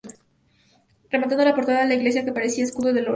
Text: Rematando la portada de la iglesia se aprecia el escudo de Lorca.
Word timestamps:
Rematando 1.11 1.45
la 1.45 1.53
portada 1.53 1.81
de 1.81 1.89
la 1.89 1.93
iglesia 1.93 2.23
se 2.23 2.31
aprecia 2.31 2.63
el 2.63 2.69
escudo 2.71 2.91
de 2.91 3.01
Lorca. 3.03 3.09